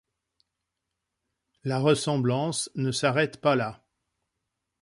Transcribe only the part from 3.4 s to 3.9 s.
là.